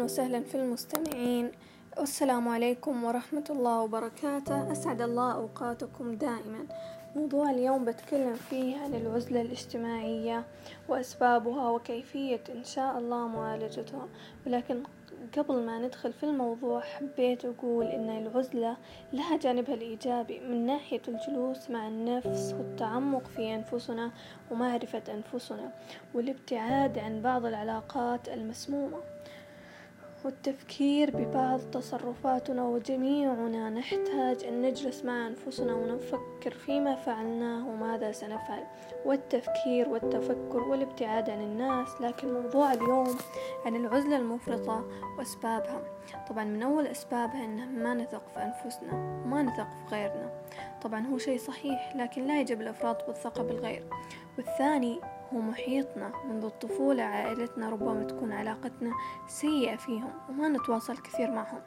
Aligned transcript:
وسهلا 0.00 0.40
في 0.40 0.54
المستمعين. 0.54 1.50
والسلام 1.98 2.48
عليكم 2.48 3.04
ورحمة 3.04 3.44
الله 3.50 3.80
وبركاته. 3.80 4.72
أسعد 4.72 5.02
الله 5.02 5.32
أوقاتكم 5.32 6.14
دائما. 6.14 6.66
موضوع 7.16 7.50
اليوم 7.50 7.84
بتكلم 7.84 8.34
فيه 8.34 8.76
عن 8.76 8.94
العزلة 8.94 9.40
الاجتماعية 9.40 10.44
وأسبابها 10.88 11.70
وكيفية 11.70 12.44
إن 12.54 12.64
شاء 12.64 12.98
الله 12.98 13.28
معالجتها. 13.28 14.08
ولكن 14.46 14.82
قبل 15.38 15.66
ما 15.66 15.78
ندخل 15.78 16.12
في 16.12 16.24
الموضوع 16.24 16.80
حبيت 16.80 17.44
أقول 17.44 17.86
إن 17.86 18.10
العزلة 18.10 18.76
لها 19.12 19.36
جانبها 19.36 19.74
الإيجابي. 19.74 20.40
من 20.40 20.66
ناحية 20.66 21.02
الجلوس 21.08 21.70
مع 21.70 21.88
النفس 21.88 22.54
والتعمق 22.58 23.26
في 23.36 23.54
أنفسنا 23.54 24.10
ومعرفة 24.50 25.02
أنفسنا 25.08 25.70
والابتعاد 26.14 26.98
عن 26.98 27.22
بعض 27.22 27.44
العلاقات 27.46 28.28
المسمومة. 28.28 28.98
والتفكير 30.24 31.10
ببعض 31.10 31.60
تصرفاتنا 31.60 32.64
وجميعنا 32.64 33.70
نحتاج 33.70 34.44
أن 34.44 34.62
نجلس 34.62 35.04
مع 35.04 35.26
أنفسنا 35.26 35.74
ونفكر 35.74 36.50
فيما 36.50 36.94
فعلناه 36.94 37.68
وماذا 37.68 38.12
سنفعل. 38.12 38.64
والتفكير 39.06 39.88
والتفكر 39.88 40.58
والابتعاد 40.58 41.30
عن 41.30 41.40
الناس 41.40 41.88
لكن 42.00 42.34
موضوع 42.34 42.72
اليوم 42.72 43.16
عن 43.66 43.76
العزلة 43.76 44.16
المفرطة 44.16 44.84
وأسبابها. 45.18 45.82
طبعا 46.28 46.44
من 46.44 46.62
أول 46.62 46.86
أسبابها 46.86 47.44
أن 47.44 47.82
ما 47.82 47.94
نثق 47.94 48.22
في 48.34 48.42
أنفسنا 48.42 48.92
وما 49.24 49.42
نثق 49.42 49.68
في 49.88 49.94
غيرنا. 49.94 50.30
طبعا 50.82 51.06
هو 51.06 51.18
شيء 51.18 51.38
صحيح 51.38 51.96
لكن 51.96 52.26
لا 52.26 52.40
يجب 52.40 52.60
الإفراط 52.60 53.06
بالثقة 53.06 53.42
بالغير. 53.42 53.84
والثاني 54.38 55.00
هو 55.34 55.38
محيطنا 55.38 56.12
منذ 56.28 56.44
الطفولة 56.44 57.02
عائلتنا 57.02 57.70
ربما 57.70 58.04
تكون 58.04 58.32
علاقتنا 58.32 58.92
سيئة 59.28 59.76
فيهم 59.76 60.12
وما 60.28 60.48
نتواصل 60.48 60.96
كثير 60.96 61.30
معهم 61.30 61.60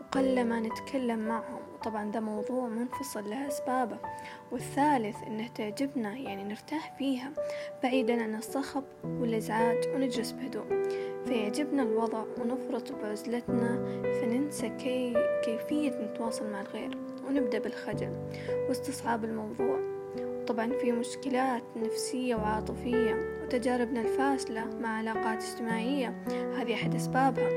وقل 0.00 0.44
ما 0.44 0.60
نتكلم 0.60 1.18
معهم. 1.18 1.60
وطبعا 1.74 2.10
ده 2.10 2.20
موضوع 2.20 2.68
منفصل 2.68 3.30
له 3.30 3.48
أسبابه. 3.48 3.98
والثالث 4.52 5.22
إنه 5.22 5.48
تعجبنا 5.48 6.16
يعني 6.16 6.44
نرتاح 6.44 6.96
فيها. 6.98 7.30
بعيدا 7.82 8.22
عن 8.22 8.34
الصخب 8.34 8.84
والإزعاج 9.04 9.88
ونجلس 9.94 10.32
بهدوء. 10.32 10.88
فيعجبنا 11.24 11.82
الوضع 11.82 12.24
ونفرط 12.40 12.92
بعزلتنا 12.92 13.84
فننسى 14.02 14.68
كي 14.68 15.14
كيفية 15.44 15.90
نتواصل 15.90 16.50
مع 16.50 16.60
الغير 16.60 16.98
ونبدأ 17.28 17.58
بالخجل. 17.58 18.28
واستصعاب 18.68 19.24
الموضوع. 19.24 19.99
طبعا 20.50 20.72
في 20.80 20.92
مشكلات 20.92 21.62
نفسية 21.76 22.34
وعاطفية 22.34 23.14
وتجاربنا 23.42 24.00
الفاشلة 24.00 24.64
مع 24.80 24.88
علاقات 24.88 25.42
اجتماعية. 25.42 26.14
هذه 26.28 26.74
أحد 26.74 26.94
أسبابها. 26.94 27.48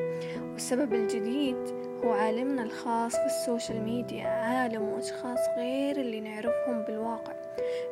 والسبب 0.52 0.94
الجديد 0.94 1.56
هو 2.04 2.12
عالمنا 2.12 2.64
الخاص 2.64 3.16
في 3.16 3.26
السوشيال 3.26 3.84
ميديا 3.84 4.28
عالم 4.28 4.82
وأشخاص 4.82 5.40
غير 5.58 5.98
اللي 6.02 6.20
نعرفهم 6.20 6.82
بالواقع. 6.82 7.34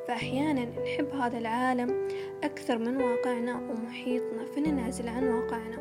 فأحيانا 0.08 0.66
نحب 0.66 1.10
هذا 1.16 1.38
العالم 1.38 2.08
أكثر 2.44 2.78
من 2.78 2.98
واقعنا 3.02 3.56
ومحيطنا 3.56 4.46
فننعزل 4.56 5.10
عن 5.10 5.28
واقعنا. 5.28 5.78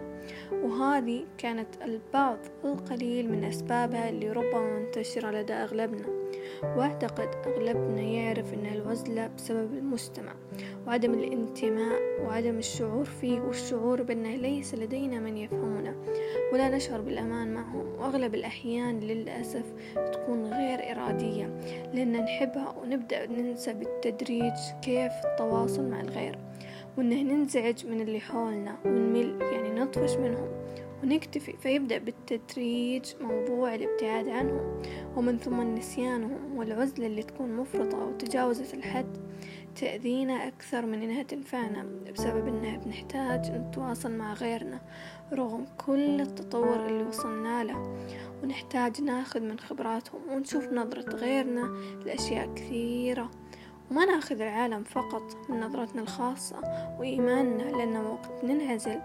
وهذه 0.53 1.27
كانت 1.39 1.69
البعض 1.83 2.39
القليل 2.65 3.31
من 3.33 3.45
أسبابها 3.45 4.09
اللي 4.09 4.33
ربما 4.33 4.79
منتشرة 4.79 5.31
لدى 5.31 5.53
أغلبنا. 5.53 6.30
وأعتقد 6.63 7.29
أغلبنا 7.47 8.01
يعرف 8.01 8.55
أن 8.55 8.67
العزلة 8.67 9.27
بسبب 9.27 9.75
المجتمع 9.75 10.33
وعدم 10.87 11.15
الانتماء 11.15 12.01
وعدم 12.27 12.59
الشعور 12.59 13.05
فيه 13.05 13.41
والشعور 13.41 14.03
بأنه 14.03 14.37
ليس 14.37 14.75
لدينا 14.75 15.19
من 15.21 15.37
يفهمنا 15.37 15.95
ولا 16.53 16.69
نشعر 16.77 17.01
بالأمان 17.01 17.55
معهم. 17.55 17.87
وأغلب 17.99 18.35
الأحيان 18.35 19.01
للأسف 19.01 19.65
تكون 20.13 20.45
غير 20.45 20.93
إرادية 20.93 21.47
لأن 21.95 22.13
نحبها 22.13 22.75
ونبدأ 22.83 23.27
ننسى 23.27 23.73
بالتدريج 23.73 24.53
كيف 24.83 25.13
التواصل 25.25 25.91
مع 25.91 26.01
الغير 26.01 26.39
وإنه 26.99 27.23
ننزعج 27.23 27.87
من 27.87 28.01
اللي 28.01 28.21
حولنا 28.21 28.77
ونمل 28.85 29.43
يعني 29.53 29.81
نطفش 29.81 30.17
منهم. 30.17 30.49
ونكتفي. 31.03 31.53
فيبدأ 31.57 31.99
بالتدريج 31.99 33.05
موضوع 33.21 33.75
الابتعاد 33.75 34.29
عنهم 34.29 34.83
ومن 35.17 35.39
ثم 35.39 35.61
نسيانهم 35.75 36.57
والعزلة 36.57 37.07
اللي 37.07 37.23
تكون 37.23 37.57
مفرطة 37.57 38.03
أو 38.03 38.13
الحد. 38.75 39.31
تأذينا 39.77 40.49
أكثر 40.49 40.87
من 40.87 41.03
إنها 41.03 41.23
تنفعنا 41.23 41.87
بسبب 42.13 42.49
إنها 42.49 42.77
بنحتاج 42.77 43.51
نتواصل 43.51 44.13
مع 44.13 44.33
غيرنا 44.33 44.81
رغم 45.33 45.67
كل 45.87 46.21
التطور 46.21 46.87
اللي 46.87 47.03
وصلنا 47.03 47.65
له. 47.65 47.97
ونحتاج 48.43 49.03
ناخذ 49.03 49.41
من 49.41 49.59
خبراتهم 49.59 50.21
ونشوف 50.31 50.73
نظرة 50.73 51.17
غيرنا 51.17 51.77
لأشياء 52.05 52.55
كثيرة. 52.55 53.31
وما 53.91 54.05
ناخذ 54.05 54.41
العالم 54.41 54.85
فقط 54.85 55.37
من 55.49 55.61
نظرتنا 55.61 56.03
الخاصة 56.03 56.57
وإيماننا 56.99 57.63
لأن 57.63 57.97
وقت 57.97 58.45
ننعزل 58.45 59.01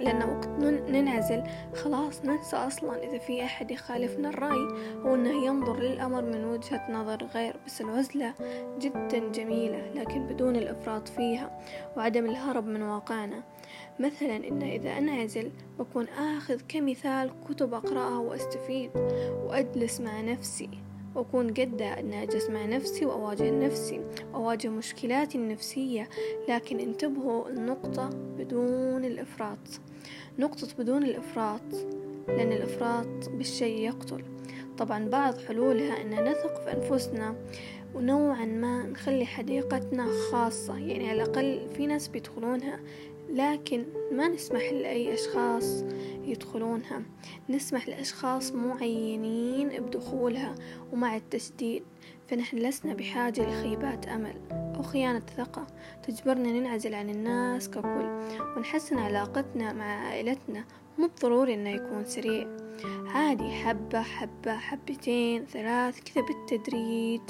لأن 0.00 0.22
وقت 0.22 0.48
ننعزل 0.90 1.42
خلاص 1.74 2.24
ننسى 2.24 2.56
أصلا 2.56 3.02
إذا 3.02 3.18
في 3.18 3.44
أحد 3.44 3.70
يخالفنا 3.70 4.28
الرأي 4.28 4.68
أو 5.04 5.14
أنه 5.14 5.44
ينظر 5.44 5.80
للأمر 5.80 6.22
من 6.22 6.44
وجهة 6.44 6.92
نظر 6.92 7.24
غير 7.34 7.56
بس 7.66 7.80
العزلة 7.80 8.34
جدا 8.78 9.28
جميلة 9.28 9.90
لكن 9.94 10.26
بدون 10.26 10.56
الإفراط 10.56 11.08
فيها 11.08 11.60
وعدم 11.96 12.24
الهرب 12.24 12.66
من 12.66 12.82
واقعنا. 12.82 13.42
مثلا 13.98 14.36
إن 14.36 14.62
إذا 14.62 14.98
أنعزل 14.98 15.50
بكون 15.78 16.08
آخذ 16.08 16.60
كمثال 16.68 17.30
كتب 17.48 17.74
أقرأها 17.74 18.18
وأستفيد 18.18 18.90
وأجلس 19.44 20.00
مع 20.00 20.20
نفسي. 20.20 20.89
وأكون 21.14 21.48
قدها 21.48 22.00
أن 22.00 22.12
أجلس 22.12 22.50
مع 22.50 22.64
نفسي 22.64 23.04
وأواجه 23.04 23.50
نفسي 23.50 24.00
وأواجه 24.32 24.68
مشكلاتي 24.68 25.38
النفسية 25.38 26.08
لكن 26.48 26.80
انتبهوا 26.80 27.48
النقطة 27.48 28.10
بدون 28.38 29.04
الإفراط. 29.04 29.58
نقطة 30.38 30.68
بدون 30.78 31.02
الإفراط 31.02 31.62
لأن 32.28 32.52
الإفراط 32.52 33.28
بالشيء 33.28 33.78
يقتل. 33.78 34.24
طبعا 34.78 35.08
بعض 35.08 35.38
حلولها 35.38 36.02
أن 36.02 36.24
نثق 36.24 36.64
في 36.64 36.72
أنفسنا 36.72 37.34
ونوعا 37.94 38.44
ما 38.44 38.82
نخلي 38.82 39.26
حديقتنا 39.26 40.06
خاصة. 40.30 40.78
يعني 40.78 41.10
على 41.10 41.22
الأقل 41.22 41.60
في 41.76 41.86
ناس 41.86 42.08
بيدخلونها 42.08 42.80
لكن 43.30 43.84
ما 44.12 44.28
نسمح 44.28 44.62
لأي 44.62 45.14
أشخاص 45.14 45.84
يدخلونها. 46.24 47.02
نسمح 47.48 47.88
لأشخاص 47.88 48.52
معينين 48.52 49.68
بدخولها 49.68 50.54
ومع 50.92 51.16
التسديد 51.16 51.82
فنحن 52.28 52.56
لسنا 52.56 52.94
بحاجة 52.94 53.42
لخيبات 53.42 54.06
أمل 54.08 54.34
أو 54.50 54.82
خيانة 54.82 55.22
ثقة 55.36 55.66
تجبرنا 56.02 56.52
ننعزل 56.52 56.94
عن 56.94 57.10
الناس 57.10 57.70
ككل 57.70 58.20
ونحسن 58.56 58.98
علاقتنا 58.98 59.72
مع 59.72 59.84
عائلتنا. 59.84 60.64
مو 60.98 61.06
بالضروري 61.06 61.54
إنه 61.54 61.70
يكون 61.70 62.04
سريع. 62.04 62.48
عادي 63.14 63.50
حبة 63.50 64.02
حبة 64.02 64.56
حبتين 64.56 65.46
ثلاث 65.46 66.00
كذا 66.00 66.24
بالتدريج 66.24 67.20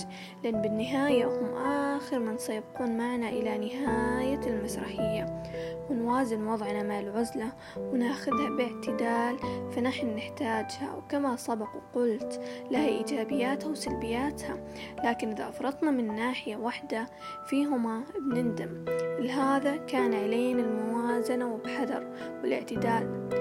لأن 0.44 0.62
بالنهاية 0.62 1.26
هم 1.26 1.54
آخر 1.54 2.18
من 2.18 2.38
سيبقون 2.38 2.98
معنا 2.98 3.28
إلى 3.28 3.58
نهاية 3.58 4.40
المسرحية. 4.46 5.42
ونوازن 5.90 6.46
وضعنا 6.46 6.82
مع 6.82 7.00
العزلة 7.00 7.52
وناخذها 7.78 8.50
باعتدال 8.50 9.38
فنحن 9.72 10.06
نحتاجها. 10.16 10.94
وكما 10.96 11.36
سبق 11.36 11.68
وقلت 11.76 12.40
لها 12.70 12.86
إيجابياتها 12.86 13.68
وسلبياتها. 13.68 14.56
لكن 15.04 15.30
إذا 15.30 15.48
أفرطنا 15.48 15.90
من 15.90 16.14
ناحية 16.16 16.56
واحدة 16.56 17.06
فيهما 17.46 18.04
بنندم. 18.20 18.84
لهذا 19.18 19.76
كان 19.76 20.14
علينا 20.14 20.62
الموازنة 20.62 21.54
وبحذر 21.54 22.06
والاعتدال. 22.42 23.39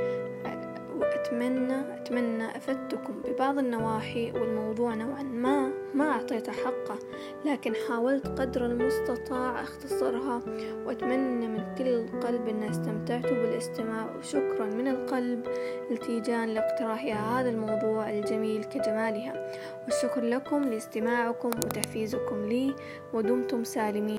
وأتمنى 1.29 1.93
أتمنى 1.95 2.57
أفدتكم 2.57 3.21
ببعض 3.21 3.57
النواحي 3.57 4.31
والموضوع 4.31 4.95
نوعا 4.95 5.23
ما 5.23 5.71
ما 5.93 6.11
أعطيته 6.11 6.51
حقه 6.51 6.99
لكن 7.45 7.73
حاولت 7.87 8.27
قدر 8.27 8.65
المستطاع 8.65 9.61
أختصرها 9.63 10.41
وأتمنى 10.85 11.47
من 11.47 11.75
كل 11.77 11.87
القلب 11.87 12.47
أن 12.47 12.63
استمتعتوا 12.63 13.37
بالاستماع 13.37 14.15
وشكرا 14.17 14.65
من 14.65 14.87
القلب 14.87 15.47
التيجان 15.91 16.49
لاقتراحي 16.49 17.11
هذا 17.11 17.49
الموضوع 17.49 18.09
الجميل 18.09 18.63
كجمالها. 18.63 19.51
والشكر 19.85 20.21
لكم 20.21 20.63
لاستماعكم 20.63 21.49
وتحفيزكم 21.49 22.45
لي 22.45 22.75
ودمتم 23.13 23.63
سالمين. 23.63 24.18